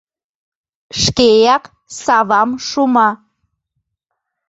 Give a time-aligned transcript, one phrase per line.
[1.01, 1.63] Шкеак
[2.03, 3.09] савам шума.